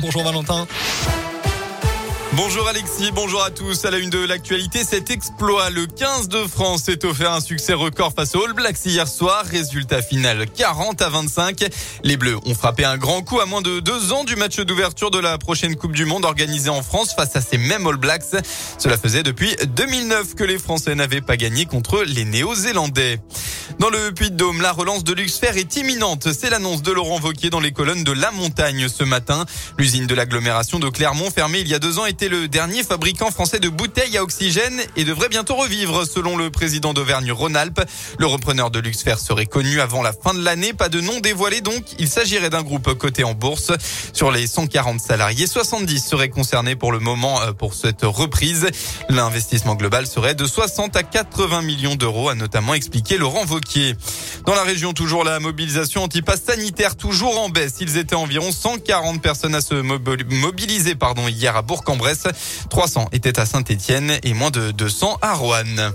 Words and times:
Bonjour 0.00 0.22
Valentin. 0.22 0.66
Bonjour 2.34 2.66
Alexis, 2.68 3.10
bonjour 3.12 3.42
à 3.42 3.50
tous. 3.50 3.84
À 3.84 3.90
la 3.90 3.98
une 3.98 4.10
de 4.10 4.24
l'actualité, 4.24 4.84
cet 4.84 5.10
exploit, 5.10 5.70
le 5.70 5.86
15 5.86 6.28
de 6.28 6.38
France 6.46 6.84
s'est 6.84 7.04
offert 7.04 7.32
un 7.32 7.40
succès 7.40 7.72
record 7.72 8.12
face 8.14 8.34
aux 8.34 8.44
All 8.44 8.52
Blacks 8.54 8.84
hier 8.84 9.06
soir. 9.06 9.44
Résultat 9.44 10.02
final 10.02 10.46
40 10.50 11.00
à 11.00 11.08
25. 11.08 11.64
Les 12.04 12.16
Bleus 12.16 12.38
ont 12.46 12.54
frappé 12.54 12.84
un 12.84 12.96
grand 12.96 13.22
coup 13.22 13.40
à 13.40 13.46
moins 13.46 13.62
de 13.62 13.80
deux 13.80 14.12
ans 14.12 14.24
du 14.24 14.36
match 14.36 14.60
d'ouverture 14.60 15.10
de 15.10 15.18
la 15.18 15.36
prochaine 15.38 15.76
Coupe 15.76 15.92
du 15.92 16.06
Monde 16.06 16.24
organisée 16.24 16.70
en 16.70 16.82
France 16.82 17.14
face 17.14 17.36
à 17.36 17.40
ces 17.40 17.58
mêmes 17.58 17.86
All 17.86 17.96
Blacks. 17.96 18.24
Cela 18.78 18.96
faisait 18.96 19.22
depuis 19.22 19.54
2009 19.76 20.34
que 20.34 20.44
les 20.44 20.58
Français 20.58 20.94
n'avaient 20.94 21.20
pas 21.20 21.36
gagné 21.36 21.66
contre 21.66 22.02
les 22.02 22.24
Néo-Zélandais. 22.24 23.20
Dans 23.78 23.90
le 23.90 24.12
Puy-de-Dôme, 24.12 24.60
la 24.60 24.72
relance 24.72 25.02
de 25.02 25.12
Luxfer 25.12 25.56
est 25.56 25.76
imminente. 25.76 26.28
C'est 26.32 26.50
l'annonce 26.50 26.82
de 26.82 26.92
Laurent 26.92 27.18
Vauquier 27.18 27.50
dans 27.50 27.60
les 27.60 27.72
colonnes 27.72 28.04
de 28.04 28.12
La 28.12 28.30
Montagne 28.30 28.88
ce 28.88 29.02
matin. 29.02 29.44
L'usine 29.78 30.06
de 30.06 30.14
l'agglomération 30.14 30.78
de 30.78 30.88
Clermont, 30.88 31.30
fermée 31.30 31.60
il 31.60 31.68
y 31.68 31.74
a 31.74 31.78
deux 31.78 31.98
ans, 31.98 32.06
était 32.06 32.28
le 32.28 32.48
dernier 32.48 32.82
fabricant 32.82 33.30
français 33.30 33.60
de 33.60 33.68
bouteilles 33.68 34.16
à 34.18 34.22
oxygène 34.22 34.80
et 34.96 35.04
devrait 35.04 35.28
bientôt 35.28 35.54
revivre, 35.54 36.06
selon 36.06 36.36
le 36.36 36.50
président 36.50 36.92
d'Auvergne-Rhône-Alpes. 36.92 37.80
Le 38.18 38.26
repreneur 38.26 38.70
de 38.70 38.78
Luxfer 38.78 39.16
serait 39.18 39.46
connu 39.46 39.80
avant 39.80 40.02
la 40.02 40.12
fin 40.12 40.34
de 40.34 40.42
l'année. 40.42 40.72
Pas 40.74 40.88
de 40.88 41.00
nom 41.00 41.20
dévoilé 41.20 41.60
donc. 41.60 41.84
Il 41.98 42.08
s'agirait 42.08 42.50
d'un 42.50 42.62
groupe 42.62 42.92
coté 42.94 43.24
en 43.24 43.34
bourse. 43.34 43.72
Sur 44.12 44.30
les 44.30 44.46
140 44.46 45.00
salariés, 45.00 45.46
70 45.46 45.98
seraient 45.98 46.28
concernés 46.28 46.76
pour 46.76 46.92
le 46.92 46.98
moment 46.98 47.40
euh, 47.42 47.52
pour 47.52 47.74
cette 47.74 48.02
reprise. 48.02 48.68
L'investissement 49.08 49.74
global 49.74 50.06
serait 50.06 50.34
de 50.34 50.46
60 50.46 50.94
à 50.96 51.02
80 51.02 51.62
millions 51.62 51.94
d'euros, 51.94 52.28
a 52.28 52.34
notamment 52.34 52.74
expliqué 52.74 53.16
Laurent 53.16 53.44
Vauquier. 53.44 53.61
Dans 54.46 54.54
la 54.54 54.62
région, 54.62 54.92
toujours 54.92 55.24
la 55.24 55.40
mobilisation 55.40 56.04
anti-pass 56.04 56.42
sanitaire 56.42 56.96
toujours 56.96 57.40
en 57.40 57.48
baisse. 57.48 57.74
Ils 57.80 57.96
étaient 57.96 58.14
environ 58.14 58.52
140 58.52 59.22
personnes 59.22 59.54
à 59.54 59.60
se 59.60 59.74
mobiliser 59.74 60.94
pardon, 60.94 61.28
hier 61.28 61.56
à 61.56 61.62
Bourg-en-Bresse. 61.62 62.24
300 62.70 63.08
étaient 63.12 63.38
à 63.38 63.46
Saint-Etienne 63.46 64.18
et 64.22 64.34
moins 64.34 64.50
de 64.50 64.70
200 64.72 65.18
à 65.22 65.34
Roanne. 65.34 65.92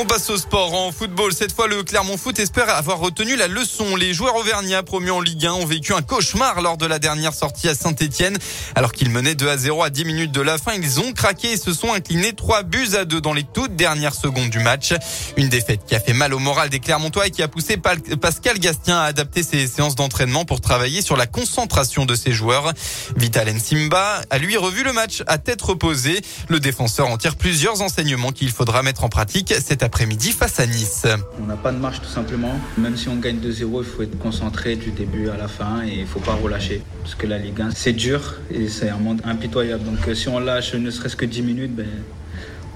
On 0.00 0.06
passe 0.06 0.30
au 0.30 0.36
sport 0.36 0.74
en 0.74 0.92
football. 0.92 1.32
Cette 1.32 1.52
fois, 1.52 1.66
le 1.66 1.82
Clermont 1.82 2.16
Foot 2.16 2.38
espère 2.38 2.68
avoir 2.68 3.00
retenu 3.00 3.34
la 3.34 3.48
leçon. 3.48 3.96
Les 3.96 4.14
joueurs 4.14 4.36
auvergnats 4.36 4.84
promus 4.84 5.10
en 5.10 5.20
Ligue 5.20 5.44
1 5.44 5.54
ont 5.54 5.66
vécu 5.66 5.92
un 5.92 6.02
cauchemar 6.02 6.62
lors 6.62 6.76
de 6.76 6.86
la 6.86 7.00
dernière 7.00 7.34
sortie 7.34 7.68
à 7.68 7.74
Saint-Etienne. 7.74 8.38
Alors 8.76 8.92
qu'ils 8.92 9.10
menaient 9.10 9.34
2 9.34 9.48
à 9.48 9.56
0 9.56 9.82
à 9.82 9.90
10 9.90 10.04
minutes 10.04 10.30
de 10.30 10.40
la 10.40 10.56
fin, 10.56 10.74
ils 10.74 11.00
ont 11.00 11.12
craqué 11.12 11.50
et 11.50 11.56
se 11.56 11.72
sont 11.72 11.92
inclinés 11.92 12.32
3 12.32 12.62
buts 12.62 12.90
à 12.96 13.06
2 13.06 13.20
dans 13.20 13.32
les 13.32 13.42
toutes 13.42 13.74
dernières 13.74 14.14
secondes 14.14 14.50
du 14.50 14.60
match. 14.60 14.94
Une 15.36 15.48
défaite 15.48 15.80
qui 15.84 15.96
a 15.96 16.00
fait 16.00 16.12
mal 16.12 16.32
au 16.32 16.38
moral 16.38 16.68
des 16.68 16.78
Clermontois 16.78 17.26
et 17.26 17.32
qui 17.32 17.42
a 17.42 17.48
poussé 17.48 17.76
Pascal 17.76 18.60
Gastien 18.60 19.00
à 19.00 19.02
adapter 19.02 19.42
ses 19.42 19.66
séances 19.66 19.96
d'entraînement 19.96 20.44
pour 20.44 20.60
travailler 20.60 21.02
sur 21.02 21.16
la 21.16 21.26
concentration 21.26 22.06
de 22.06 22.14
ses 22.14 22.30
joueurs. 22.30 22.72
Vital 23.16 23.48
Simba 23.58 24.22
a 24.30 24.38
lui 24.38 24.56
revu 24.56 24.84
le 24.84 24.92
match 24.92 25.24
à 25.26 25.38
tête 25.38 25.60
reposée. 25.60 26.20
Le 26.46 26.60
défenseur 26.60 27.08
en 27.08 27.16
tire 27.16 27.34
plusieurs 27.34 27.82
enseignements 27.82 28.30
qu'il 28.30 28.52
faudra 28.52 28.84
mettre 28.84 29.02
en 29.02 29.08
pratique 29.08 29.52
après-midi 29.88 30.32
face 30.32 30.60
à 30.60 30.66
Nice. 30.66 31.06
On 31.42 31.46
n'a 31.46 31.56
pas 31.56 31.72
de 31.72 31.78
marche 31.78 32.02
tout 32.02 32.14
simplement. 32.20 32.54
Même 32.76 32.96
si 32.98 33.08
on 33.08 33.16
gagne 33.16 33.38
2-0, 33.38 33.78
il 33.78 33.84
faut 33.84 34.02
être 34.02 34.18
concentré 34.18 34.76
du 34.76 34.90
début 34.90 35.30
à 35.30 35.36
la 35.38 35.48
fin 35.48 35.82
et 35.82 35.94
il 35.94 36.00
ne 36.02 36.06
faut 36.06 36.20
pas 36.20 36.34
relâcher. 36.34 36.82
Parce 37.02 37.14
que 37.14 37.26
la 37.26 37.38
Ligue 37.38 37.60
1, 37.60 37.70
c'est 37.70 37.94
dur 37.94 38.34
et 38.50 38.68
c'est 38.68 38.90
un 38.90 38.98
monde 38.98 39.22
impitoyable. 39.24 39.84
Donc 39.84 40.06
euh, 40.06 40.14
si 40.14 40.28
on 40.28 40.40
lâche 40.40 40.74
ne 40.74 40.90
serait-ce 40.90 41.16
que 41.16 41.24
10 41.24 41.42
minutes, 41.42 41.74
ben, 41.74 41.86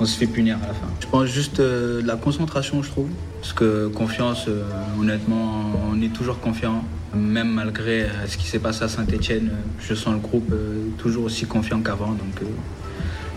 on 0.01 0.07
se 0.07 0.17
fait 0.17 0.27
punir 0.27 0.57
à 0.65 0.69
la 0.69 0.73
fin. 0.73 0.89
Je 1.01 1.07
pense 1.07 1.27
juste 1.27 1.61
euh, 1.61 2.01
la 2.03 2.17
concentration, 2.17 2.83
je 2.83 2.89
trouve. 2.89 3.11
Parce 3.43 3.53
que 3.53 3.89
confiance, 3.89 4.47
euh, 4.49 4.65
honnêtement, 4.99 5.71
on 5.93 6.01
est 6.01 6.15
toujours 6.15 6.41
confiant. 6.41 6.83
Même 7.15 7.51
malgré 7.51 8.09
ce 8.27 8.39
qui 8.39 8.47
s'est 8.47 8.59
passé 8.59 8.85
à 8.85 8.89
Saint-Etienne, 8.89 9.51
je 9.87 9.95
sens 9.95 10.15
le 10.15 10.21
groupe 10.21 10.55
toujours 10.97 11.25
aussi 11.25 11.45
confiant 11.45 11.83
qu'avant. 11.83 12.13
Donc 12.13 12.41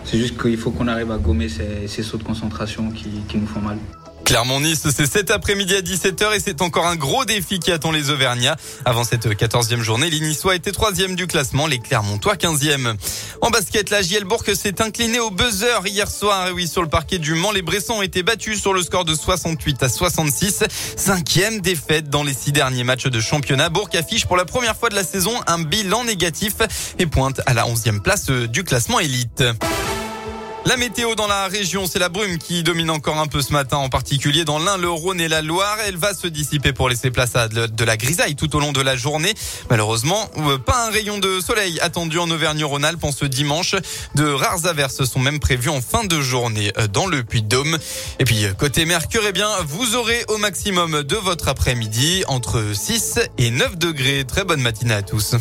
c'est 0.06 0.18
juste 0.18 0.40
qu'il 0.40 0.56
faut 0.56 0.70
qu'on 0.70 0.88
arrive 0.88 1.10
à 1.10 1.18
gommer 1.18 1.48
ces, 1.48 2.02
sauts 2.02 2.16
de 2.16 2.22
concentration 2.22 2.90
qui, 2.90 3.08
nous 3.36 3.46
font 3.46 3.60
mal. 3.60 3.76
Clermont-Nice, 4.24 4.88
c'est 4.92 5.06
cet 5.06 5.30
après-midi 5.30 5.76
à 5.76 5.82
17h 5.82 6.34
et 6.34 6.40
c'est 6.40 6.60
encore 6.60 6.86
un 6.86 6.96
gros 6.96 7.24
défi 7.24 7.60
qui 7.60 7.70
attend 7.70 7.92
les 7.92 8.10
Auvergnats. 8.10 8.56
Avant 8.84 9.04
cette 9.04 9.26
14e 9.26 9.82
journée, 9.82 10.10
les 10.10 10.18
Niçois 10.18 10.56
étaient 10.56 10.72
3e 10.72 11.14
du 11.14 11.28
classement, 11.28 11.68
les 11.68 11.78
Clermontois 11.78 12.34
15e. 12.34 12.96
En 13.40 13.50
basket, 13.50 13.90
la 13.90 14.02
Gielbourg 14.02 14.42
s'est 14.52 14.82
inclinée 14.82 15.20
au 15.20 15.30
buzzer 15.30 15.86
hier 15.86 16.10
soir. 16.10 16.48
Et 16.48 16.50
oui, 16.50 16.66
sur 16.66 16.82
le 16.82 16.88
parquet 16.88 17.18
du 17.18 17.34
Mans, 17.34 17.52
les 17.52 17.62
Bressons 17.62 17.94
ont 17.94 18.02
été 18.02 18.24
battus 18.24 18.60
sur 18.60 18.72
le 18.72 18.82
score 18.82 19.04
de 19.04 19.14
68 19.14 19.82
à 19.84 19.88
66. 19.88 20.64
Cinquième 20.96 21.60
défaite 21.60 22.10
dans 22.10 22.24
les 22.24 22.34
six 22.34 22.50
derniers 22.50 22.84
matchs 22.84 23.06
de 23.06 23.20
championnat. 23.20 23.68
Bourg 23.68 23.90
affiche 23.94 24.26
pour 24.26 24.36
la 24.36 24.44
première 24.44 24.76
fois 24.76 24.88
de 24.88 24.96
la 24.96 25.04
saison 25.04 25.32
un 25.46 25.60
bilan 25.60 26.02
négatif 26.02 26.54
et 26.98 27.06
pointe 27.06 27.40
à 27.46 27.54
la 27.54 27.64
11e 27.64 28.00
place 28.00 28.26
du 28.28 28.64
classement 28.64 28.98
élite. 28.98 29.44
La 30.66 30.76
météo 30.76 31.14
dans 31.14 31.28
la 31.28 31.46
région, 31.46 31.86
c'est 31.86 32.00
la 32.00 32.08
brume 32.08 32.38
qui 32.38 32.64
domine 32.64 32.90
encore 32.90 33.18
un 33.18 33.28
peu 33.28 33.40
ce 33.40 33.52
matin, 33.52 33.76
en 33.76 33.88
particulier 33.88 34.44
dans 34.44 34.58
l'Ain, 34.58 34.76
le 34.76 34.90
Rhône 34.90 35.20
et 35.20 35.28
la 35.28 35.40
Loire. 35.40 35.76
Elle 35.86 35.96
va 35.96 36.12
se 36.12 36.26
dissiper 36.26 36.72
pour 36.72 36.88
laisser 36.88 37.12
place 37.12 37.36
à 37.36 37.46
de 37.46 37.84
la 37.84 37.96
grisaille 37.96 38.34
tout 38.34 38.56
au 38.56 38.58
long 38.58 38.72
de 38.72 38.80
la 38.80 38.96
journée. 38.96 39.32
Malheureusement, 39.70 40.28
euh, 40.38 40.58
pas 40.58 40.88
un 40.88 40.90
rayon 40.90 41.18
de 41.18 41.38
soleil 41.38 41.78
attendu 41.78 42.18
en 42.18 42.28
Auvergne-Rhône-Alpes 42.28 43.04
en 43.04 43.12
ce 43.12 43.26
dimanche. 43.26 43.76
De 44.16 44.26
rares 44.26 44.66
averses 44.66 45.04
sont 45.04 45.20
même 45.20 45.38
prévues 45.38 45.70
en 45.70 45.80
fin 45.80 46.02
de 46.02 46.20
journée 46.20 46.72
euh, 46.78 46.88
dans 46.88 47.06
le 47.06 47.22
Puy-de-Dôme. 47.22 47.78
Et 48.18 48.24
puis, 48.24 48.44
euh, 48.44 48.52
côté 48.52 48.86
Mercure, 48.86 49.22
eh 49.28 49.32
bien, 49.32 49.48
vous 49.68 49.94
aurez 49.94 50.24
au 50.26 50.36
maximum 50.36 51.04
de 51.04 51.16
votre 51.16 51.46
après-midi 51.46 52.24
entre 52.26 52.72
6 52.74 53.20
et 53.38 53.52
9 53.52 53.78
degrés. 53.78 54.24
Très 54.24 54.42
bonne 54.42 54.62
matinée 54.62 54.94
à 54.94 55.02
tous. 55.02 55.36